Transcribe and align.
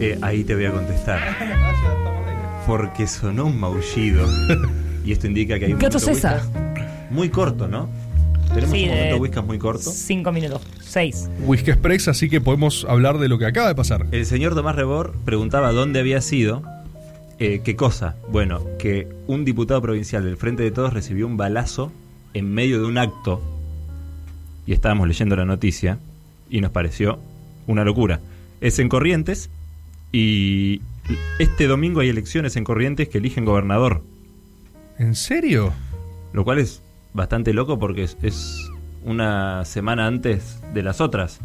Eh, 0.00 0.18
ahí 0.22 0.44
te 0.44 0.54
voy 0.54 0.66
a 0.66 0.72
contestar. 0.72 1.20
Porque 2.66 3.06
sonó 3.06 3.46
un 3.46 3.58
maullido. 3.58 4.26
y 5.04 5.12
esto 5.12 5.26
indica 5.26 5.58
que 5.58 5.66
hay 5.66 5.72
un 5.72 5.78
Gato 5.78 5.98
momento 5.98 6.14
César. 6.14 6.42
Muy 7.10 7.28
corto, 7.30 7.66
¿no? 7.68 7.88
Tenemos 8.54 8.70
Sí, 8.70 8.84
un 8.84 8.90
momento 8.90 9.14
de- 9.14 9.20
Whiskas 9.20 9.44
muy 9.44 9.58
corto. 9.58 9.90
Cinco 9.90 10.32
minutos. 10.32 10.62
Seis. 10.80 11.28
Whisky 11.44 11.70
Express, 11.70 12.08
así 12.08 12.28
que 12.30 12.40
podemos 12.40 12.86
hablar 12.88 13.18
de 13.18 13.28
lo 13.28 13.38
que 13.38 13.46
acaba 13.46 13.68
de 13.68 13.74
pasar. 13.74 14.06
El 14.12 14.24
señor 14.26 14.54
Tomás 14.54 14.76
Rebor 14.76 15.14
preguntaba 15.24 15.72
dónde 15.72 16.00
había 16.00 16.20
sido. 16.20 16.62
eh, 17.38 17.60
¿Qué 17.64 17.76
cosa? 17.76 18.16
Bueno, 18.30 18.62
que 18.78 19.06
un 19.26 19.44
diputado 19.44 19.80
provincial 19.82 20.24
del 20.24 20.36
Frente 20.36 20.62
de 20.62 20.70
Todos 20.70 20.92
recibió 20.92 21.26
un 21.26 21.36
balazo 21.36 21.92
en 22.34 22.52
medio 22.52 22.80
de 22.80 22.86
un 22.86 22.98
acto. 22.98 23.42
Y 24.66 24.72
estábamos 24.72 25.08
leyendo 25.08 25.36
la 25.36 25.44
noticia 25.44 25.98
y 26.50 26.60
nos 26.60 26.70
pareció 26.72 27.18
una 27.66 27.84
locura. 27.84 28.20
Es 28.60 28.78
en 28.78 28.88
Corrientes 28.88 29.50
y 30.12 30.80
este 31.38 31.66
domingo 31.66 32.00
hay 32.00 32.08
elecciones 32.08 32.56
en 32.56 32.64
Corrientes 32.64 33.08
que 33.08 33.18
eligen 33.18 33.44
gobernador. 33.44 34.02
¿En 34.98 35.14
serio? 35.14 35.72
Lo 36.32 36.44
cual 36.44 36.58
es 36.58 36.82
bastante 37.12 37.52
loco 37.52 37.78
porque 37.78 38.02
es, 38.02 38.16
es 38.22 38.68
una 39.04 39.64
semana 39.64 40.06
antes 40.06 40.60
de 40.74 40.82
las 40.82 41.00
otras. 41.00 41.40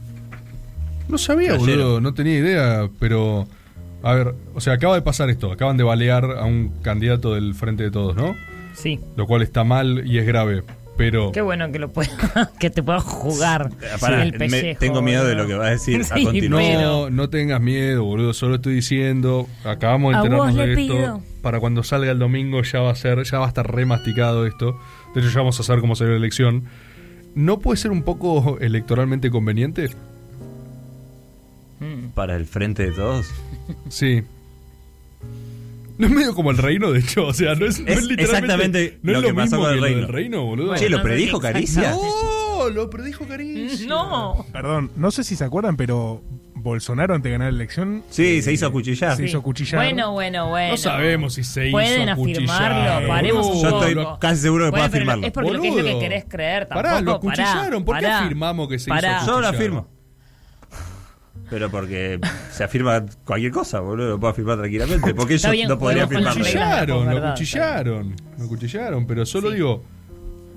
No 1.07 1.17
sabía, 1.17 1.55
boludo, 1.55 2.01
no 2.01 2.13
tenía 2.13 2.37
idea, 2.37 2.89
pero... 2.99 3.47
A 4.01 4.13
ver, 4.13 4.35
o 4.53 4.59
sea, 4.59 4.73
acaba 4.73 4.95
de 4.95 5.01
pasar 5.01 5.29
esto, 5.29 5.49
acaban 5.49 5.77
de 5.77 5.83
balear 5.83 6.25
a 6.25 6.43
un 6.43 6.73
candidato 6.81 7.35
del 7.35 7.53
Frente 7.53 7.83
de 7.83 7.91
Todos, 7.91 8.17
¿no? 8.17 8.35
Sí. 8.73 8.99
Lo 9.15 9.27
cual 9.27 9.41
está 9.41 9.63
mal 9.63 10.05
y 10.05 10.17
es 10.17 10.25
grave, 10.25 10.63
pero... 10.97 11.31
Qué 11.31 11.41
bueno 11.41 11.71
que 11.71 11.79
lo 11.79 11.91
pueda, 11.91 12.51
que 12.59 12.69
te 12.69 12.83
puedas 12.83 13.03
jugar 13.03 13.71
Pará, 13.99 14.23
el 14.23 14.33
me- 14.33 14.37
pellejo. 14.39 14.79
tengo 14.79 15.01
miedo 15.01 15.25
de 15.25 15.35
lo 15.35 15.47
que 15.47 15.53
va 15.55 15.67
a 15.67 15.69
decir 15.71 16.01
a 16.11 16.15
continuación. 16.21 16.81
No, 16.81 17.09
no 17.09 17.29
tengas 17.29 17.61
miedo, 17.61 18.03
boludo. 18.03 18.33
Solo 18.33 18.55
estoy 18.55 18.75
diciendo, 18.75 19.47
acabamos 19.63 20.11
de 20.13 20.17
enterarnos 20.17 20.55
de 20.55 20.63
esto. 20.71 20.75
pido. 20.75 21.21
Para 21.41 21.59
cuando 21.59 21.83
salga 21.83 22.11
el 22.11 22.19
domingo 22.19 22.61
ya 22.63 22.79
va 22.81 22.91
a 22.91 22.95
ser, 22.95 23.23
ya 23.23 23.39
va 23.39 23.45
a 23.45 23.47
estar 23.49 23.69
remasticado 23.69 24.45
esto. 24.45 24.79
De 25.13 25.21
hecho, 25.21 25.29
ya 25.29 25.39
vamos 25.39 25.59
a 25.59 25.63
saber 25.63 25.81
cómo 25.81 25.95
será 25.95 26.11
la 26.11 26.17
elección. 26.17 26.63
¿No 27.35 27.59
puede 27.59 27.77
ser 27.77 27.91
un 27.91 28.03
poco 28.03 28.57
electoralmente 28.61 29.29
conveniente? 29.31 29.89
Para 32.15 32.35
el 32.35 32.45
Frente 32.45 32.83
de 32.83 32.91
Todos. 32.93 33.27
Sí. 33.89 34.23
No 35.97 36.07
es 36.07 36.11
medio 36.13 36.33
como 36.35 36.51
el 36.51 36.57
reino, 36.57 36.91
de 36.91 36.99
hecho. 36.99 37.27
O 37.27 37.33
sea, 37.33 37.55
no 37.55 37.65
es, 37.65 37.79
no 37.79 37.87
Es 37.87 37.99
es 37.99 38.03
literalmente. 38.05 38.23
exactamente 38.23 38.99
no 39.03 39.11
es 39.11 39.17
lo 39.17 39.21
lo, 39.21 39.27
que 39.27 39.33
pasó 39.33 39.57
con 39.59 39.71
el 39.73 39.81
reino. 39.81 39.97
del 39.99 40.07
reino, 40.07 40.43
boludo. 40.45 40.75
Che, 40.75 40.89
¿lo 40.89 41.01
predijo 41.03 41.39
Caricia? 41.39 41.91
No, 41.91 42.69
lo 42.69 42.89
predijo 42.89 43.25
Caricia. 43.27 43.87
No. 43.87 44.45
Perdón, 44.51 44.91
no 44.95 45.11
sé 45.11 45.23
si 45.23 45.35
se 45.35 45.43
acuerdan, 45.43 45.77
pero 45.77 46.23
Bolsonaro 46.55 47.13
antes 47.13 47.29
de 47.29 47.31
ganar 47.37 47.51
la 47.53 47.57
elección. 47.57 48.03
Sí, 48.09 48.37
eh, 48.37 48.41
se 48.41 48.53
hizo 48.53 48.65
acuchillar. 48.65 49.15
Se 49.17 49.25
hizo 49.25 49.37
acuchillar. 49.39 49.75
Bueno, 49.81 50.13
bueno, 50.13 50.49
bueno. 50.49 50.71
No 50.71 50.77
sabemos 50.77 51.33
si 51.35 51.43
se 51.43 51.67
hizo 51.67 51.73
Pueden 51.77 52.09
afirmarlo, 52.09 53.07
paremos 53.07 53.47
un. 53.47 53.61
Yo 53.61 53.79
estoy 53.85 54.05
casi 54.19 54.41
seguro 54.41 54.65
que 54.65 54.71
Bueno, 54.71 54.89
puedo 54.89 54.91
pero 54.91 54.95
afirmarlo. 55.03 55.27
Es 55.27 55.33
porque 55.33 55.51
lo 55.51 55.61
que 55.61 55.67
es 55.69 55.75
lo 55.75 55.83
que 55.83 55.99
querés 55.99 56.25
creer, 56.27 56.65
tampoco. 56.65 56.83
Pará, 56.89 57.01
lo 57.01 57.19
pará, 57.19 57.43
acuchillaron. 57.43 57.85
¿Por 57.85 57.99
qué 57.99 58.05
afirmamos 58.07 58.67
que 58.67 58.79
se 58.79 58.89
Pará. 58.89 59.19
hizo 59.21 59.27
Yo 59.31 59.41
lo 59.41 59.47
afirmo. 59.47 59.87
Pero 61.49 61.69
porque 61.69 62.19
se 62.51 62.63
afirma 62.63 63.05
cualquier 63.25 63.51
cosa, 63.51 63.79
boludo. 63.79 64.09
Lo 64.11 64.19
puedo 64.19 64.31
afirmar 64.31 64.57
tranquilamente. 64.57 65.13
Porque 65.13 65.37
yo 65.37 65.51
bien, 65.51 65.67
no 65.69 65.77
podría 65.77 66.05
juego 66.07 66.19
con 66.19 66.23
las 66.25 66.37
afirmarlo. 66.37 66.59
reglas. 66.61 66.73
acuchillaron, 66.81 66.99
lo 67.05 67.13
verdad, 67.15 67.29
acuchillaron, 67.31 68.15
lo 68.39 68.45
acuchillaron, 68.45 69.07
pero 69.07 69.25
solo 69.25 69.49
Sí. 69.49 69.55
digo, 69.55 69.83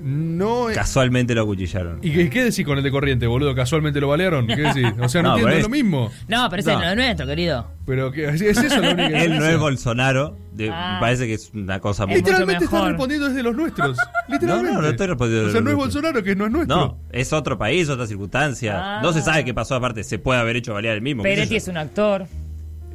no 0.07 0.71
es... 0.71 0.77
Casualmente 0.77 1.35
lo 1.35 1.43
acuchillaron. 1.43 1.99
¿Y 2.01 2.13
qué, 2.13 2.31
qué 2.31 2.45
decís 2.45 2.65
con 2.65 2.79
el 2.79 2.85
de 2.85 2.91
corriente, 2.93 3.27
boludo? 3.27 3.55
¿Casualmente 3.57 4.01
lo 4.01 4.07
balearon? 4.09 4.47
¿Qué 4.47 4.55
decís? 4.55 4.87
O 5.01 5.09
sea, 5.09 5.23
no, 5.23 5.31
No, 5.31 5.35
entiendo, 5.39 5.57
es 5.57 5.63
lo 5.65 5.69
mismo. 5.69 6.11
No, 6.29 6.49
pero 6.49 6.61
ese 6.61 6.73
No. 6.73 6.79
no 6.81 6.91
es 6.91 6.97
nuestro, 6.97 7.27
querido. 7.27 7.67
Pero 7.87 8.13
¿qué- 8.13 8.27
¿es 8.29 8.41
es 8.41 8.57
eso 8.59 8.81
lo 8.81 8.91
único 8.93 9.09
que 9.09 9.19
Él 9.25 9.39
no 9.39 9.45
es 9.47 9.59
Bolsonaro. 9.59 10.37
de- 10.53 10.71
Ah. 10.71 10.95
Me 10.95 11.01
parece 11.01 11.27
que 11.27 11.35
es 11.35 11.51
una 11.55 11.81
cosa 11.81 12.07
muy. 12.07 12.15
Es 12.17 12.23
Literalmente 12.23 12.65
está 12.67 12.85
respondiendo 12.89 13.29
desde 13.29 13.43
los 13.43 13.57
nuestros. 13.57 13.97
Literalmente. 14.29 14.71
No, 14.73 14.77
no, 14.77 14.83
no 14.83 14.89
estoy 14.89 15.07
respondiendo 15.09 15.49
O 15.49 15.53
sea, 15.53 15.61
no 15.61 15.71
es. 15.71 15.77
Bolsonaro, 15.77 16.23
que 16.23 16.37
no 16.37 16.47
es 16.47 16.53
nuestro. 16.53 16.77
No, 16.77 16.99
es 17.11 17.33
otro 17.33 17.59
país, 17.59 17.89
otra 17.89 18.07
circunstancia. 18.07 18.99
Ah. 18.99 19.01
No 19.03 19.13
se 19.13 19.23
sabe 19.23 19.45
qué 19.45 19.53
pasó 19.55 19.75
aparte. 19.75 20.05
Se 20.05 20.19
puede 20.21 20.39
haber 20.41 20.57
hecho 20.57 20.73
balear 20.75 20.95
el 20.95 21.03
mismo. 21.03 21.23
Peretti 21.25 21.57
es 21.57 21.67
un 21.69 21.77
actor. 21.77 22.27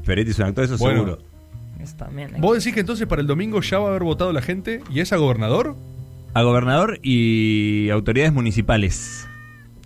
Peretti 0.05 0.31
es 0.31 0.39
un 0.39 0.45
actor, 0.45 0.63
eso 0.63 0.77
Bueno. 0.77 0.99
seguro. 1.03 1.19
Eso 1.79 1.95
también. 1.97 2.31
¿Vos 2.39 2.57
decís 2.57 2.73
que 2.73 2.79
entonces 2.81 3.05
para 3.07 3.21
el 3.21 3.27
domingo 3.27 3.59
ya 3.61 3.79
va 3.79 3.87
a 3.87 3.89
haber 3.89 4.03
votado 4.03 4.31
la 4.31 4.41
gente 4.41 4.81
y 4.89 4.99
es 4.99 5.11
a 5.13 5.17
gobernador? 5.17 5.75
A 6.33 6.43
gobernador 6.43 6.99
y 7.03 7.89
autoridades 7.89 8.31
municipales. 8.33 9.27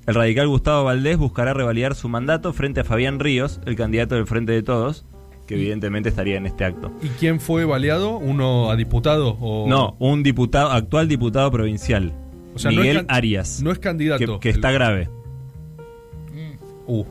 El 0.06 0.14
radical 0.14 0.48
Gustavo 0.48 0.84
Valdés 0.84 1.18
buscará 1.18 1.54
revalidar 1.56 1.96
su 1.96 2.08
mandato 2.08 2.54
frente 2.54 2.82
a 2.82 2.84
Fabián 2.84 3.20
Ríos, 3.20 3.60
el 3.66 3.76
candidato 3.76 4.14
del 4.16 4.28
Frente 4.28 4.52
de 4.52 4.62
Todos, 4.62 5.06
que 5.48 5.56
evidentemente 5.56 6.10
estaría 6.10 6.38
en 6.38 6.46
este 6.46 6.64
acto. 6.66 6.92
¿Y 7.02 7.08
quién 7.10 7.40
fue 7.40 7.66
baleado? 7.66 8.18
¿Uno 8.18 8.70
a 8.70 8.76
diputado? 8.76 9.38
O... 9.42 9.68
No, 9.68 9.96
un 9.98 10.22
diputado, 10.22 10.70
actual 10.70 11.08
diputado 11.08 11.50
provincial, 11.50 12.14
O 12.54 12.60
sea, 12.60 12.70
no 12.70 12.78
Miguel 12.82 12.98
es 12.98 13.06
Arias, 13.08 13.62
No 13.64 13.72
es 13.72 13.80
candidato. 13.80 14.40
que, 14.40 14.40
que 14.40 14.50
está 14.50 14.72
grave. 14.72 15.10
Uh. 16.86 17.04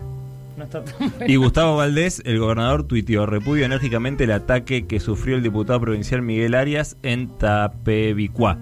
No 0.56 0.62
está 0.62 0.84
tan 0.84 1.12
Y 1.27 1.34
Gustavo 1.34 1.77
Valdés, 1.77 2.23
el 2.25 2.39
gobernador, 2.39 2.84
tuiteó, 2.84 3.27
repudio 3.27 3.65
enérgicamente 3.65 4.23
el 4.23 4.31
ataque 4.31 4.87
que 4.87 5.00
sufrió 5.00 5.34
el 5.34 5.43
diputado 5.43 5.81
provincial 5.81 6.23
Miguel 6.23 6.55
Arias 6.55 6.97
en 7.03 7.37
Tapebicuá. 7.39 8.59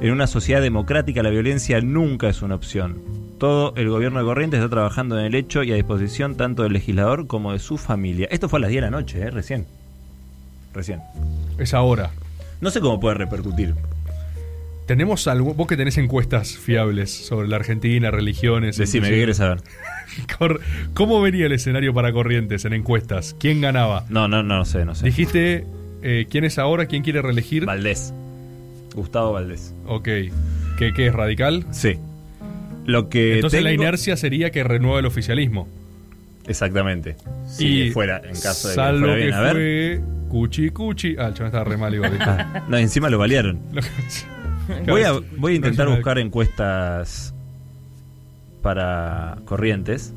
En 0.00 0.10
una 0.10 0.26
sociedad 0.26 0.60
democrática 0.60 1.22
la 1.22 1.30
violencia 1.30 1.80
nunca 1.80 2.28
es 2.28 2.42
una 2.42 2.56
opción. 2.56 3.00
Todo 3.38 3.74
el 3.76 3.88
gobierno 3.88 4.18
de 4.18 4.24
Corrientes 4.24 4.58
está 4.58 4.68
trabajando 4.68 5.18
en 5.18 5.26
el 5.26 5.34
hecho 5.34 5.62
y 5.62 5.72
a 5.72 5.76
disposición 5.76 6.36
tanto 6.36 6.62
del 6.62 6.72
legislador 6.72 7.26
como 7.26 7.52
de 7.52 7.58
su 7.58 7.78
familia. 7.78 8.28
Esto 8.30 8.48
fue 8.48 8.58
a 8.58 8.62
las 8.62 8.70
10 8.70 8.82
de 8.82 8.90
la 8.90 8.96
noche, 8.96 9.20
¿eh? 9.20 9.30
recién. 9.30 9.66
Recién. 10.72 11.00
Es 11.58 11.74
ahora. 11.74 12.10
No 12.60 12.70
sé 12.70 12.80
cómo 12.80 12.98
puede 12.98 13.14
repercutir. 13.14 13.74
¿Tenemos 14.86 15.26
algo? 15.28 15.54
Vos 15.54 15.66
que 15.66 15.76
tenés 15.76 15.96
encuestas 15.96 16.58
fiables 16.58 17.10
sobre 17.10 17.48
la 17.48 17.56
Argentina, 17.56 18.10
religiones. 18.10 18.76
Decime, 18.76 19.08
¿qué 19.08 19.14
quieres 19.14 19.38
saber? 19.38 19.60
¿Cómo 20.94 21.22
venía 21.22 21.46
el 21.46 21.52
escenario 21.52 21.94
para 21.94 22.12
Corrientes 22.12 22.64
en 22.66 22.74
encuestas? 22.74 23.34
¿Quién 23.38 23.60
ganaba? 23.62 24.04
No, 24.10 24.28
no, 24.28 24.42
no 24.42 24.64
sé, 24.64 24.84
no 24.84 24.94
sé. 24.94 25.06
Dijiste 25.06 25.66
eh, 26.02 26.26
quién 26.28 26.44
es 26.44 26.58
ahora, 26.58 26.86
quién 26.86 27.02
quiere 27.02 27.22
reelegir. 27.22 27.64
Valdés. 27.64 28.12
Gustavo 28.94 29.32
Valdés. 29.32 29.74
Ok. 29.86 30.04
¿Qué, 30.04 30.92
qué 30.94 31.06
es 31.08 31.12
radical? 31.14 31.64
Sí. 31.70 31.98
Lo 32.86 33.08
que 33.08 33.36
Entonces 33.36 33.62
la 33.62 33.72
inercia 33.72 34.16
sería 34.16 34.50
que 34.50 34.62
renueva 34.64 34.98
el 35.00 35.06
oficialismo. 35.06 35.68
Exacamente. 36.46 37.16
Si 37.46 37.84
y 37.84 37.90
fuera, 37.90 38.18
en 38.18 38.34
caso 38.38 38.68
de 38.68 38.74
que 38.74 38.80
salvo 38.80 38.98
fuera 39.00 39.14
bien. 39.16 39.28
que 39.30 39.34
A 39.34 39.40
ver. 39.40 39.52
fue 39.52 40.00
Cuchi 40.28 40.70
Cuchi. 40.70 41.16
Ah, 41.18 41.28
el 41.28 41.34
chaval 41.34 41.46
estaba 41.46 41.64
re 41.64 41.76
mal 41.76 41.94
igual. 41.94 42.18
Ah, 42.20 42.64
no, 42.68 42.76
encima 42.76 43.08
lo 43.08 43.18
balearon. 43.18 43.58
Que- 44.84 44.90
Voy 44.90 45.02
a, 45.02 45.12
voy 45.36 45.52
a 45.52 45.56
intentar 45.56 45.88
buscar 45.88 46.18
encuestas 46.18 47.34
para 48.62 49.36
Corrientes. 49.44 50.14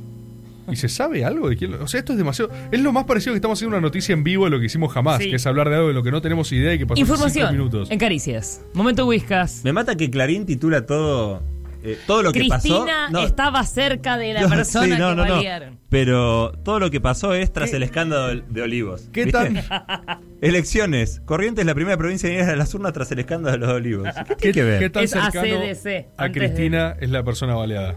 ¿Y 0.69 0.75
se 0.75 0.89
sabe 0.89 1.23
algo 1.23 1.49
de 1.49 1.55
quién? 1.57 1.71
lo- 1.71 1.83
O 1.83 1.87
sea, 1.87 1.99
esto 1.99 2.11
es 2.13 2.17
demasiado. 2.17 2.51
Es 2.71 2.81
lo 2.81 2.91
más 2.91 3.05
parecido 3.05 3.33
que 3.33 3.37
estamos 3.37 3.57
haciendo 3.57 3.77
una 3.77 3.81
noticia 3.85 4.13
en 4.13 4.23
vivo 4.23 4.45
de 4.45 4.51
lo 4.51 4.59
que 4.59 4.65
hicimos 4.65 4.91
jamás, 4.93 5.21
Sí. 5.23 5.29
que 5.29 5.37
es 5.37 5.45
hablar 5.47 5.69
de 5.69 5.75
algo 5.75 5.87
de 5.87 5.93
lo 5.93 6.03
que 6.03 6.11
no 6.11 6.21
tenemos 6.21 6.51
idea 6.51 6.73
y 6.73 6.77
que 6.77 6.85
pasó 6.85 7.01
hace 7.01 7.05
cinco 7.05 7.15
Información 7.15 7.51
minutos. 7.57 7.91
en 7.91 7.99
Caricias. 7.99 8.61
Momento 8.73 9.05
Whiskas. 9.05 9.61
Me 9.63 9.71
mata 9.73 9.95
que 9.95 10.09
Clarín 10.11 10.45
titula 10.45 10.85
todo 10.85 11.41
eh, 11.83 11.97
todo 12.07 12.21
lo 12.23 12.33
que 12.33 12.43
pasó. 12.49 12.67
Cristina 12.83 13.07
No, 13.11 13.21
estaba 13.23 13.63
cerca 13.63 14.17
de 14.17 14.33
la 14.33 14.41
no, 14.47 14.49
persona 14.49 14.83
sí, 14.85 14.89
no, 14.89 14.95
que 15.11 15.15
no, 15.15 15.25
no. 15.25 15.35
balearon. 15.35 15.79
Pero 15.89 16.51
todo 16.65 16.79
lo 16.79 16.91
que 16.91 16.99
pasó 16.99 17.33
es 17.33 17.53
tras 17.53 17.71
el 17.71 17.83
escándalo 17.83 18.41
de, 18.49 18.61
Olivos. 18.61 19.07
¿Qué 19.13 19.25
¿viste? 19.25 19.39
tan- 19.39 19.57
Elecciones. 20.41 21.21
Corrientes 21.23 21.61
es 21.61 21.65
la 21.67 21.75
primera 21.75 21.95
provincia 21.95 22.27
en 22.29 22.35
ir 22.35 22.41
a 22.41 22.55
las 22.57 22.73
urnas 22.73 22.91
tras 22.93 23.09
el 23.11 23.19
escándalo 23.19 23.53
de 23.53 23.57
los 23.59 23.69
Olivos. 23.69 24.09
¿Qué 24.27 24.35
tiene 24.35 24.53
que 24.53 24.63
ver? 24.63 24.79
¿Qué 24.79 24.89
tan 24.89 25.03
Es 25.03 25.11
cercano 25.11 25.39
ACDC, 25.59 26.07
a 26.17 26.23
de- 26.25 26.31
Cristina 26.33 26.95
es 26.99 27.09
la 27.09 27.23
persona 27.23 27.53
baleada? 27.55 27.95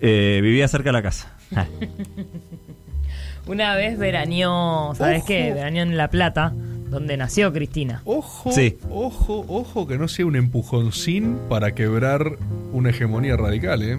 Eh, 0.00 0.40
vivía 0.42 0.66
cerca 0.66 0.88
de 0.88 0.92
la 0.94 1.02
casa. 1.02 1.36
Una 3.46 3.74
vez 3.74 3.98
veraneó, 3.98 4.92
¿sabes 4.94 5.18
Ojo. 5.18 5.26
qué? 5.28 5.52
Veraneó 5.52 5.82
en 5.82 5.96
La 5.96 6.08
Plata, 6.08 6.52
donde 6.90 7.16
nació 7.16 7.52
Cristina. 7.52 8.02
Ojo, 8.04 8.52
Sí. 8.52 8.76
ojo, 8.90 9.44
ojo, 9.48 9.86
que 9.86 9.98
no 9.98 10.06
sea 10.08 10.26
un 10.26 10.36
empujoncín 10.36 11.38
para 11.48 11.72
quebrar 11.74 12.36
una 12.72 12.90
hegemonía 12.90 13.36
radical, 13.36 13.82
¿eh? 13.82 13.98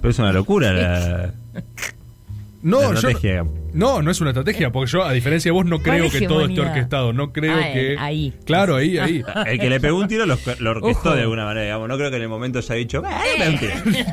Pero 0.00 0.10
es 0.10 0.18
una 0.18 0.32
locura 0.32 0.72
la, 0.72 1.34
No, 2.62 2.80
la 2.80 2.86
yo, 2.88 2.94
estrategia. 2.94 3.44
No, 3.76 4.02
no 4.02 4.10
es 4.10 4.20
una 4.20 4.30
estrategia, 4.30 4.72
porque 4.72 4.90
yo, 4.90 5.04
a 5.04 5.12
diferencia 5.12 5.48
de 5.50 5.52
vos, 5.52 5.64
no 5.66 5.80
creo 5.82 6.08
¿Cuál 6.08 6.20
que 6.20 6.26
todo 6.26 6.46
esté 6.46 6.60
orquestado. 6.60 7.12
No 7.12 7.32
creo 7.32 7.54
Ah, 7.56 7.72
que. 7.72 7.96
ahí. 7.98 8.34
Claro, 8.44 8.76
ahí, 8.76 8.98
ahí. 8.98 9.22
El 9.46 9.58
que 9.60 9.70
le 9.70 9.80
pegó 9.80 9.98
un 9.98 10.08
tiro 10.08 10.26
lo, 10.26 10.36
lo 10.58 10.70
orquestó 10.70 11.08
Ojo. 11.10 11.14
de 11.16 11.22
alguna 11.22 11.44
manera, 11.44 11.64
digamos. 11.64 11.88
No 11.88 11.96
creo 11.96 12.10
que 12.10 12.16
en 12.16 12.22
el 12.22 12.28
momento 12.28 12.58
haya 12.58 12.74
dicho, 12.74 13.02
"Eh, 13.04 13.38
me 13.38 13.48
un 13.50 13.58
tiro". 13.58 13.72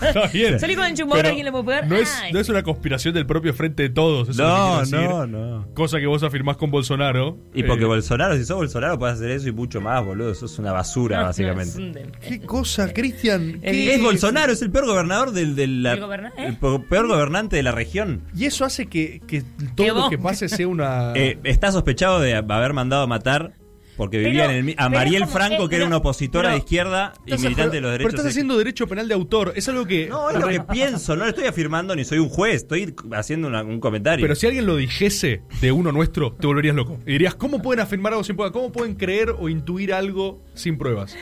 Está 0.00 0.28
bien. 0.28 0.60
Salí 0.60 0.76
con 0.76 0.84
el 0.86 0.94
chumbón, 0.94 1.16
Pero 1.18 1.28
¿alguien 1.28 1.44
le 1.44 1.50
puede 1.50 1.64
pegar? 1.64 1.88
No 1.88 1.96
es, 1.96 2.16
no 2.32 2.38
es 2.38 2.48
una 2.48 2.62
conspiración 2.62 3.14
del 3.14 3.26
propio 3.26 3.52
frente 3.52 3.82
de 3.82 3.88
todos. 3.90 4.28
eso 4.28 4.40
No, 4.44 4.80
es 4.82 4.92
lo 4.92 4.98
que 4.98 5.04
quiero 5.04 5.26
no, 5.26 5.56
no. 5.58 5.74
Cosa 5.74 5.98
que 5.98 6.06
vos 6.06 6.22
afirmás 6.22 6.56
con 6.56 6.70
Bolsonaro. 6.70 7.36
Y 7.52 7.64
porque 7.64 7.82
Eh, 7.82 7.86
Bolsonaro, 7.88 8.36
si 8.36 8.44
sos 8.44 8.56
Bolsonaro, 8.58 8.96
puedes 8.96 9.16
hacer 9.16 9.30
eso 9.32 9.48
y 9.48 9.52
mucho 9.52 9.80
más, 9.80 10.04
boludo. 10.04 10.30
Eso 10.30 10.46
es 10.46 10.56
una 10.60 10.70
basura, 10.72 11.22
básicamente. 11.22 11.78
Un 11.78 12.12
¿Qué 12.20 12.40
cosa, 12.42 12.92
Cristian? 12.94 13.58
Es- 13.60 13.72
¿Qué- 13.72 13.94
Es 13.94 14.00
Bolsonaro, 14.02 14.52
es 14.52 14.62
el 14.62 14.70
peor 14.70 14.86
gobernador 14.86 15.32
del, 15.32 15.56
del 15.56 15.82
la- 15.82 15.94
¿El 15.94 16.00
goberna- 16.00 16.32
eh? 16.38 16.46
el 16.46 16.56
peor 16.56 17.08
gobernante 17.08 17.56
de 17.56 17.64
la 17.64 17.72
región. 17.72 18.22
Y 18.36 18.44
eso 18.44 18.64
hace 18.64 18.86
que 18.86 19.07
que, 19.08 19.20
que 19.26 19.42
todo 19.74 19.94
lo 20.04 20.10
que 20.10 20.18
pase 20.18 20.48
sea 20.48 20.68
una. 20.68 21.12
Eh, 21.16 21.38
está 21.44 21.72
sospechado 21.72 22.20
de 22.20 22.34
haber 22.34 22.72
mandado 22.72 23.02
a 23.02 23.06
matar 23.06 23.52
porque 23.96 24.18
Pero- 24.18 24.28
vivía 24.30 24.44
en 24.44 24.68
el 24.68 24.74
a 24.78 24.88
pero 24.88 24.90
Mariel 24.90 25.26
Franco, 25.26 25.64
eh, 25.64 25.68
que 25.68 25.74
era 25.74 25.82
pero- 25.82 25.86
una 25.88 25.96
opositora 25.96 26.42
pero- 26.50 26.52
de 26.52 26.58
izquierda 26.58 27.14
y 27.26 27.32
militante 27.32 27.54
pero- 27.56 27.70
de 27.72 27.80
los 27.80 27.88
Pero 27.90 27.90
derechos. 27.90 28.14
estás 28.14 28.26
haciendo 28.26 28.56
derecho 28.58 28.86
penal 28.86 29.08
de 29.08 29.14
autor. 29.14 29.52
Es 29.56 29.68
algo 29.68 29.86
que. 29.86 30.06
No, 30.08 30.30
es 30.30 30.38
lo 30.38 30.46
que 30.46 30.60
pienso, 30.60 31.16
no 31.16 31.24
lo 31.24 31.30
estoy 31.30 31.46
afirmando 31.46 31.96
ni 31.96 32.04
soy 32.04 32.18
un 32.18 32.28
juez, 32.28 32.56
estoy 32.62 32.94
haciendo 33.12 33.48
una- 33.48 33.64
un 33.64 33.80
comentario. 33.80 34.22
Pero 34.22 34.36
si 34.36 34.46
alguien 34.46 34.66
lo 34.66 34.76
dijese 34.76 35.42
de 35.60 35.72
uno 35.72 35.90
nuestro, 35.90 36.32
te 36.32 36.46
volverías 36.46 36.76
loco. 36.76 36.98
Y 37.06 37.12
dirías, 37.12 37.34
¿cómo 37.34 37.60
pueden 37.60 37.80
afirmar 37.80 38.12
algo 38.12 38.22
sin 38.22 38.36
pruebas? 38.36 38.52
¿Cómo 38.52 38.70
pueden 38.70 38.94
creer 38.94 39.34
o 39.36 39.48
intuir 39.48 39.92
algo 39.92 40.40
sin 40.54 40.78
pruebas? 40.78 41.16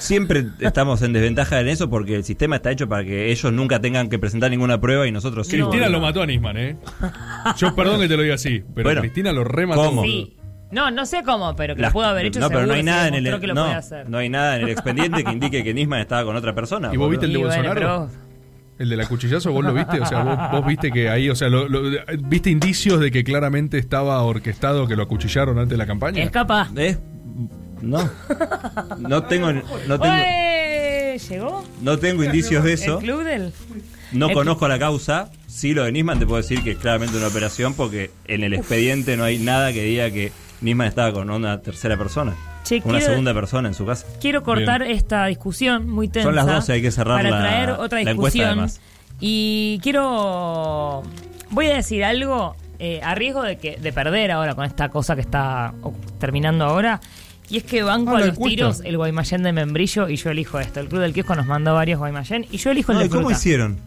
Siempre 0.00 0.46
estamos 0.60 1.02
en 1.02 1.12
desventaja 1.12 1.60
en 1.60 1.68
eso 1.68 1.88
porque 1.90 2.14
el 2.16 2.24
sistema 2.24 2.56
está 2.56 2.70
hecho 2.70 2.88
para 2.88 3.04
que 3.04 3.30
ellos 3.30 3.52
nunca 3.52 3.80
tengan 3.80 4.08
que 4.08 4.18
presentar 4.18 4.50
ninguna 4.50 4.80
prueba 4.80 5.06
y 5.06 5.12
nosotros 5.12 5.46
sí. 5.46 5.56
Cristina 5.58 5.86
no. 5.86 5.92
lo 5.92 6.00
mató 6.00 6.22
a 6.22 6.26
Nisman, 6.26 6.56
¿eh? 6.56 6.76
Yo 7.58 7.74
perdón 7.76 8.00
que 8.00 8.08
te 8.08 8.16
lo 8.16 8.22
diga 8.22 8.34
así, 8.36 8.62
pero 8.74 8.86
Bueno, 8.88 9.00
Cristina 9.02 9.32
lo 9.32 9.44
remató. 9.44 9.84
¿cómo? 9.84 10.02
Sí. 10.02 10.36
No, 10.72 10.90
no 10.90 11.04
sé 11.04 11.22
cómo, 11.24 11.54
pero 11.56 11.74
que 11.74 11.82
Las- 11.82 11.90
lo 11.90 11.94
pudo 11.94 12.06
haber 12.06 12.26
hecho 12.26 12.40
no, 12.40 12.48
pero 12.48 12.64
no 12.66 12.72
hay 12.74 12.82
nada 12.82 13.08
en 13.08 13.14
el 13.14 13.24
demostró 13.24 13.40
que 13.40 13.46
lo 13.48 13.54
no, 13.54 13.62
puede 13.64 13.74
hacer. 13.74 14.08
no 14.08 14.18
hay 14.18 14.28
nada 14.28 14.56
en 14.56 14.62
el 14.62 14.68
expediente 14.70 15.22
que 15.24 15.32
indique 15.32 15.62
que 15.64 15.74
Nisman 15.74 16.00
estaba 16.00 16.24
con 16.24 16.34
otra 16.36 16.54
persona. 16.54 16.90
¿Y 16.92 16.96
vos 16.96 17.10
viste 17.10 17.26
el 17.26 17.32
de 17.32 17.38
Y 17.38 17.42
Bolsonaro? 17.42 17.74
pero- 17.74 18.10
El 18.78 18.88
de 18.88 18.96
la 18.96 19.06
cuchillazo, 19.06 19.52
¿vos 19.52 19.62
lo 19.62 19.74
viste? 19.74 20.00
O 20.00 20.06
sea, 20.06 20.22
vos, 20.22 20.38
vos 20.52 20.66
viste 20.66 20.90
que 20.90 21.10
ahí, 21.10 21.28
o 21.28 21.34
sea, 21.34 21.50
lo- 21.50 21.68
lo- 21.68 21.82
¿viste 22.24 22.48
indicios 22.48 22.98
de 23.00 23.10
que 23.10 23.22
claramente 23.24 23.76
estaba 23.76 24.22
orquestado 24.22 24.86
que 24.86 24.96
lo 24.96 25.02
acuchillaron 25.02 25.58
antes 25.58 25.70
de 25.70 25.76
la 25.76 25.86
campaña? 25.86 26.22
Es 26.22 26.30
capaz. 26.30 26.70
¿Eh? 26.76 26.96
No. 27.82 28.08
No 28.98 29.22
tengo 29.24 29.52
no 29.52 29.98
tengo 30.00 31.64
no 31.82 31.98
tengo 31.98 32.24
indicios 32.24 32.64
de 32.64 32.72
eso. 32.74 32.98
¿El 32.98 33.04
club 33.04 33.24
del...? 33.24 33.52
No 34.12 34.28
El- 34.28 34.34
conozco 34.34 34.66
la 34.68 34.78
causa. 34.78 35.30
Sí, 35.46 35.72
lo 35.74 35.84
de 35.84 35.92
Nisman 35.92 36.18
te 36.18 36.26
puedo 36.26 36.40
decir 36.42 36.62
que 36.64 36.72
es 36.72 36.78
claramente 36.78 37.16
una 37.16 37.28
operación 37.28 37.74
porque 37.74 38.10
en 38.26 38.42
el 38.44 38.54
expediente 38.54 39.16
no 39.16 39.24
hay 39.24 39.38
nada 39.38 39.72
que 39.72 39.82
diga 39.82 40.10
que 40.10 40.32
Nisman 40.60 40.88
estaba 40.88 41.12
con 41.12 41.30
una 41.30 41.60
tercera 41.62 41.96
persona. 41.96 42.34
Che, 42.64 42.76
una 42.84 42.98
quiero- 42.98 43.06
segunda 43.12 43.34
persona 43.34 43.68
en 43.68 43.74
su 43.74 43.86
casa. 43.86 44.06
Quiero 44.20 44.42
cortar 44.42 44.82
esta 44.82 45.26
discusión 45.26 45.88
muy 45.88 46.08
tensa. 46.08 46.26
Son 46.28 46.34
las 46.34 46.46
12, 46.46 46.72
hay 46.72 46.82
que 46.82 46.90
cerrar 46.90 47.18
Para 47.18 47.30
la- 47.30 47.38
traer 47.40 47.70
otra 47.70 48.02
la 48.02 48.10
encuesta, 48.10 48.38
discusión. 48.38 48.48
además. 48.48 48.80
y 49.20 49.78
quiero. 49.82 51.02
Voy 51.50 51.66
a 51.66 51.74
decir 51.76 52.04
algo 52.04 52.56
eh, 52.78 53.00
a 53.02 53.14
riesgo 53.14 53.42
de, 53.42 53.58
que, 53.58 53.76
de 53.76 53.92
perder 53.92 54.30
ahora 54.30 54.54
con 54.54 54.64
esta 54.64 54.88
cosa 54.88 55.14
que 55.14 55.20
está 55.20 55.72
terminando 56.18 56.64
ahora. 56.64 57.00
Y 57.50 57.56
es 57.58 57.64
que 57.64 57.82
banco 57.82 58.14
Ah, 58.16 58.18
a 58.18 58.26
los 58.26 58.38
tiros 58.38 58.80
el 58.84 58.96
Guaymallén 58.96 59.42
de 59.42 59.52
Membrillo 59.52 60.08
y 60.08 60.16
yo 60.16 60.30
elijo 60.30 60.58
esto. 60.60 60.80
El 60.80 60.88
Club 60.88 61.00
del 61.00 61.12
Kiosco 61.12 61.34
nos 61.34 61.46
mandó 61.46 61.74
varios 61.74 61.98
Guaymallén 61.98 62.46
y 62.50 62.56
yo 62.58 62.70
elijo 62.70 62.92
el 62.92 62.96
No, 62.96 63.00
de 63.00 63.06
¿y 63.06 63.10
¿Cómo 63.10 63.22
fruta. 63.22 63.36
hicieron 63.38 63.78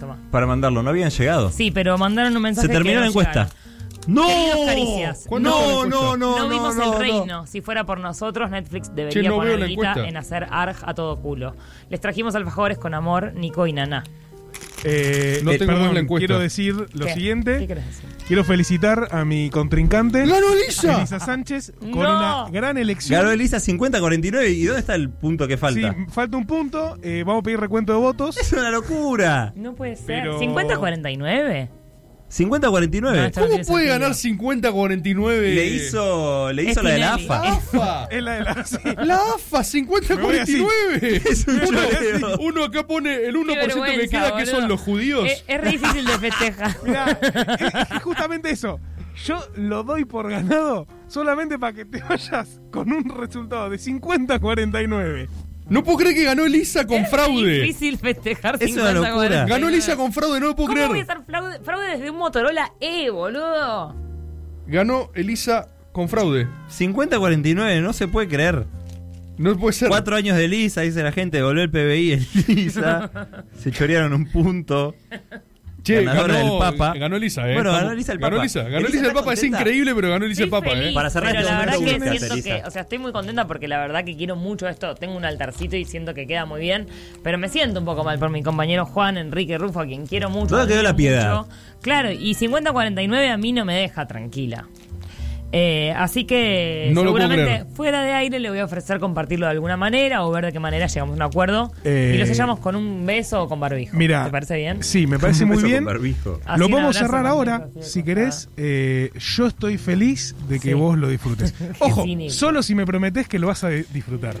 Toma. 0.00 0.16
para 0.30 0.46
mandarlo? 0.46 0.82
¿No 0.82 0.90
habían 0.90 1.10
llegado? 1.10 1.50
Sí, 1.50 1.70
pero 1.70 1.98
mandaron 1.98 2.34
un 2.36 2.42
mensaje 2.42 2.68
Se 2.68 2.72
terminó 2.72 2.94
que 2.94 2.98
la 3.00 3.00
no 3.02 3.06
encuesta. 3.08 3.32
llegaron. 3.44 3.62
¡No! 4.08 4.26
Queridos 4.26 4.66
caricias. 4.66 5.24
¿Cuándo 5.28 5.52
fue 5.52 5.60
la 5.60 5.72
No, 5.72 5.86
no, 5.86 6.16
no, 6.16 6.38
No, 6.38 6.48
vimos 6.48 6.74
no, 6.74 6.82
el 6.84 6.90
no. 6.90 6.98
reino. 6.98 7.46
Si 7.46 7.60
fuera 7.60 7.84
por 7.84 8.00
nosotros, 8.00 8.50
Netflix 8.50 8.92
debería 8.94 9.30
poner 9.30 9.60
la 9.60 9.66
guita 9.66 9.94
en 10.08 10.16
hacer 10.16 10.46
ARG 10.50 10.76
a 10.84 10.94
todo 10.94 11.20
culo. 11.20 11.54
Les 11.88 12.00
trajimos 12.00 12.34
alfajores 12.34 12.78
con 12.78 12.94
amor, 12.94 13.32
Nico 13.34 13.66
y 13.66 13.72
Naná. 13.72 14.02
Eh, 14.84 15.40
No 15.44 15.52
eh, 15.52 15.58
tengo 15.58 15.72
perdón, 15.72 15.94
la 15.94 16.00
encuesta. 16.00 16.26
quiero 16.26 16.40
decir 16.40 16.74
lo 16.74 16.86
¿Qué? 16.86 17.04
¿Qué 17.06 17.14
siguiente. 17.14 17.66
querés 17.66 17.86
decir? 17.86 18.04
Quiero 18.26 18.44
felicitar 18.44 19.08
a 19.10 19.24
mi 19.24 19.50
contrincante. 19.50 20.20
¡Ganó 20.26 20.52
Elisa! 20.54 20.98
Elisa 20.98 21.20
Sánchez 21.20 21.72
con 21.80 21.90
No. 21.90 21.98
una 22.00 22.46
gran 22.50 22.78
elección. 22.78 23.20
Ganó 23.20 23.30
Elisa 23.32 23.58
50-49. 23.60 24.48
¿Y 24.52 24.64
dónde 24.64 24.80
está 24.80 24.94
el 24.94 25.10
punto 25.10 25.46
que 25.46 25.56
falta? 25.56 25.92
Sí, 25.92 25.96
falta 26.10 26.36
un 26.36 26.46
punto. 26.46 26.96
eh, 27.02 27.22
vamos 27.26 27.40
a 27.40 27.42
pedir 27.44 27.60
recuento 27.60 27.92
de 27.92 27.98
votos. 27.98 28.36
Es 28.38 28.52
una 28.52 28.70
locura. 28.70 29.52
No 29.56 29.74
puede 29.74 29.96
ser. 29.96 30.06
Pero- 30.22 30.40
¿50-49? 30.40 31.68
50-49. 32.32 33.00
No, 33.02 33.14
esto 33.24 33.40
no 33.40 33.46
¿Cómo 33.48 33.62
puede 33.64 33.86
sentido. 33.88 33.92
ganar 33.92 34.10
50-49? 34.12 35.54
le 35.54 35.66
hizo, 35.66 36.52
le 36.52 36.62
hizo 36.64 36.82
la 36.82 36.90
de 36.90 36.98
la. 36.98 37.14
AFA. 37.14 37.52
AFA. 37.52 38.04
Es 38.10 38.22
la 38.22 38.32
de 38.32 38.40
la. 38.42 38.64
sí. 38.64 38.76
La 39.04 39.16
AFA, 39.34 39.62
Me 40.16 40.22
voy 40.22 40.38
así. 40.38 40.58
50-49. 40.58 41.22
Es 41.30 41.46
un 41.46 42.40
uno, 42.40 42.64
acá 42.64 42.86
pone 42.86 43.14
el 43.26 43.36
1% 43.36 43.84
Qué 43.84 44.00
que 44.00 44.08
queda, 44.08 44.36
que 44.36 44.46
son 44.46 44.66
los 44.66 44.80
judíos. 44.80 45.28
Es, 45.28 45.44
es 45.46 45.60
re 45.60 45.70
difícil 45.72 46.06
de 46.06 46.18
festejar. 46.18 46.76
Mirá, 46.84 47.18
es, 47.20 47.96
es 47.96 48.02
justamente 48.02 48.50
eso. 48.50 48.80
Yo 49.26 49.38
lo 49.56 49.84
doy 49.84 50.06
por 50.06 50.30
ganado 50.30 50.86
solamente 51.06 51.58
para 51.58 51.74
que 51.74 51.84
te 51.84 52.02
vayas 52.02 52.60
con 52.70 52.90
un 52.92 53.10
resultado 53.10 53.68
de 53.68 53.76
50 53.76 54.34
a 54.34 54.38
49. 54.38 55.28
No 55.72 55.82
puedo 55.84 55.98
creer 55.98 56.14
que 56.14 56.24
ganó 56.24 56.44
Elisa 56.44 56.86
con 56.86 56.98
Es 56.98 57.10
fraude. 57.10 57.60
difícil 57.62 57.98
festejar 57.98 58.56
Es 58.60 58.72
una 58.72 58.90
50 58.90 58.92
locura. 58.92 59.12
49. 59.14 59.50
Ganó 59.50 59.68
Elisa 59.68 59.96
con 59.96 60.12
fraude, 60.12 60.40
no 60.40 60.46
lo 60.48 60.56
puedo 60.56 60.66
¿Cómo 60.68 60.74
creer. 60.76 60.88
voy 60.88 60.98
a 61.00 61.02
hacer 61.02 61.18
fraude, 61.26 61.60
fraude 61.60 61.88
desde 61.88 62.10
un 62.10 62.18
Motorola 62.18 62.72
E, 62.80 63.10
boludo? 63.10 63.94
Ganó 64.66 65.10
Elisa 65.14 65.68
con 65.92 66.08
fraude. 66.08 66.46
50-49, 66.70 67.80
no 67.82 67.92
se 67.92 68.06
puede 68.08 68.28
creer. 68.28 68.66
No 69.38 69.56
puede 69.58 69.72
ser. 69.72 69.88
Cuatro 69.88 70.14
años 70.14 70.36
de 70.36 70.44
Elisa, 70.44 70.82
dice 70.82 71.02
la 71.02 71.10
gente, 71.10 71.42
volvió 71.42 71.62
el 71.62 71.70
PBI 71.70 72.12
Elisa. 72.48 73.10
se 73.58 73.70
chorearon 73.72 74.12
un 74.12 74.26
punto. 74.30 74.94
Che, 75.82 76.04
ganadora 76.04 76.34
ganó, 76.34 76.50
del 76.50 76.58
Papa. 76.58 76.94
Ganó 76.98 77.16
Elisa, 77.16 77.50
¿eh? 77.50 77.54
Bueno, 77.54 77.72
ganó 77.72 77.90
Elisa 77.90 78.12
el 78.12 78.18
Ganó 78.18 78.36
Papa. 78.36 78.42
Elisa, 78.42 78.62
ganó 78.62 78.76
Elisa 78.78 78.88
Elisa 78.92 79.06
el 79.08 79.14
Papa. 79.14 79.32
Es 79.32 79.42
increíble, 79.42 79.94
pero 79.94 80.10
ganó 80.10 80.24
Elisa 80.26 80.44
el 80.44 80.50
Papa, 80.50 80.70
feliz, 80.70 80.90
¿eh? 80.90 80.94
Para 80.94 81.10
cerrar 81.10 81.30
pero 81.30 81.40
este 81.40 81.52
la 81.52 81.58
verdad 81.58 81.72
que 81.78 81.88
siento 81.88 82.34
Elisa. 82.34 82.60
que, 82.60 82.62
o 82.66 82.70
sea, 82.70 82.82
estoy 82.82 82.98
muy 82.98 83.12
contenta 83.12 83.46
porque 83.46 83.68
la 83.68 83.78
verdad 83.78 84.04
que 84.04 84.16
quiero 84.16 84.36
mucho 84.36 84.68
esto. 84.68 84.94
Tengo 84.94 85.16
un 85.16 85.24
altarcito 85.24 85.76
y 85.76 85.84
siento 85.84 86.14
que 86.14 86.26
queda 86.26 86.46
muy 86.46 86.60
bien, 86.60 86.86
pero 87.22 87.38
me 87.38 87.48
siento 87.48 87.80
un 87.80 87.86
poco 87.86 88.04
mal 88.04 88.18
por 88.18 88.30
mi 88.30 88.42
compañero 88.42 88.86
Juan 88.86 89.16
Enrique 89.16 89.58
Rufo, 89.58 89.80
a 89.80 89.86
quien 89.86 90.06
quiero 90.06 90.30
mucho. 90.30 90.56
¿Dónde 90.56 90.72
quedó 90.72 90.82
la 90.82 90.94
piedad? 90.94 91.36
mucho. 91.38 91.48
Claro, 91.80 92.12
y 92.12 92.34
50-49 92.34 93.30
a 93.30 93.36
mí 93.36 93.52
no 93.52 93.64
me 93.64 93.74
deja 93.74 94.06
tranquila. 94.06 94.68
Eh, 95.54 95.92
así 95.94 96.24
que 96.24 96.90
No 96.94 97.02
seguramente 97.02 97.66
fuera 97.74 98.02
de 98.02 98.12
aire 98.12 98.40
le 98.40 98.48
voy 98.48 98.58
a 98.60 98.64
ofrecer 98.64 98.98
compartirlo 99.00 99.44
de 99.44 99.52
alguna 99.52 99.76
manera 99.76 100.24
o 100.24 100.30
ver 100.30 100.46
de 100.46 100.52
qué 100.52 100.58
manera 100.58 100.86
llegamos 100.86 101.12
a 101.12 101.16
un 101.16 101.22
acuerdo 101.22 101.70
Eh, 101.84 102.12
y 102.14 102.18
lo 102.18 102.24
sellamos 102.24 102.58
con 102.60 102.74
un 102.74 103.04
beso 103.04 103.42
o 103.42 103.48
con 103.50 103.60
barbijo. 103.60 103.94
Mira, 103.94 104.24
¿Te 104.24 104.30
parece 104.30 104.56
bien? 104.56 104.82
Sí, 104.82 105.06
me 105.06 105.18
parece 105.18 105.44
muy 105.44 105.62
bien. 105.62 105.84
Lo 106.56 106.68
podemos 106.70 106.96
cerrar 106.96 107.26
ahora, 107.26 107.68
si 107.80 108.02
querés. 108.02 108.48
Eh, 108.56 109.10
yo 109.36 109.46
estoy 109.46 109.76
feliz 109.76 110.34
de 110.48 110.58
que 110.58 110.68
Sí. 110.68 110.74
vos 110.74 110.96
lo 110.96 111.08
disfrutes. 111.08 111.52
Ojo, 111.80 112.04
solo 112.28 112.62
si 112.62 112.74
me 112.74 112.86
prometés 112.86 113.28
que 113.28 113.38
lo 113.38 113.48
vas 113.48 113.62
a 113.64 113.68
di- 113.68 113.84
disfrutar. 113.92 114.34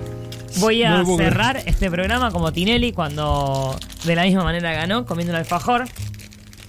Voy 0.60 0.82
a 0.82 1.02
creer. 1.04 1.18
cerrar 1.18 1.56
este 1.66 1.90
programa 1.90 2.30
como 2.30 2.52
Tinelli 2.52 2.92
cuando 2.92 3.78
de 4.04 4.16
la 4.16 4.22
misma 4.24 4.44
manera 4.44 4.72
ganó, 4.72 5.04
comiendo 5.04 5.32
un 5.34 5.38
alfajor. 5.40 5.84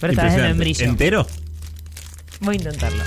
Pero 0.00 0.12
esta 0.12 0.24
vez 0.24 0.32
Impresionante. 0.34 0.48
membrillo. 0.48 0.84
¿Entero? 0.84 1.26
Voy 2.40 2.56
a 2.56 2.58
intentarlo. 2.58 3.02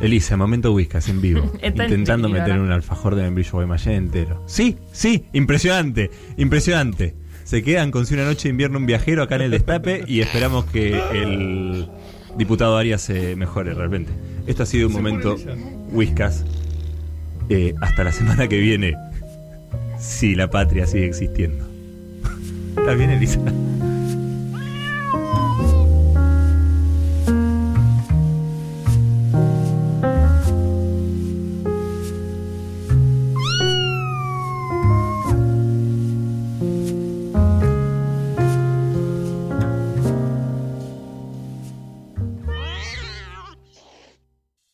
Elisa, 0.00 0.36
momento 0.36 0.72
Whiskas 0.72 1.08
en 1.08 1.20
vivo. 1.20 1.52
Intentando 1.62 2.28
meter 2.28 2.58
un 2.58 2.72
alfajor 2.72 3.14
de 3.14 3.22
membrillo 3.22 3.52
Guaymallén 3.52 3.94
entero. 3.94 4.42
Sí, 4.46 4.76
sí, 4.92 5.26
impresionante, 5.32 6.10
impresionante. 6.36 7.14
Se 7.44 7.62
quedan 7.62 7.90
con 7.90 8.06
Si 8.06 8.14
una 8.14 8.24
noche 8.24 8.44
de 8.44 8.50
invierno 8.50 8.78
un 8.78 8.86
viajero 8.86 9.22
acá 9.22 9.36
en 9.36 9.42
el 9.42 9.50
destape 9.50 10.04
y 10.06 10.20
esperamos 10.20 10.64
que 10.66 11.00
el 11.12 11.88
diputado 12.36 12.76
Arias 12.76 13.02
se 13.02 13.34
mejore 13.36 13.74
realmente. 13.74 14.12
Esto 14.46 14.62
ha 14.62 14.66
sido 14.66 14.88
un 14.88 14.94
momento 14.94 15.36
Whiskas. 15.90 16.44
Eh, 17.48 17.74
hasta 17.80 18.04
la 18.04 18.12
semana 18.12 18.46
que 18.46 18.58
viene, 18.58 18.94
si 19.98 20.36
la 20.36 20.48
patria 20.48 20.86
sigue 20.86 21.06
existiendo. 21.06 21.66
¿Está 22.78 22.94
bien, 22.94 23.10
Elisa? 23.10 23.40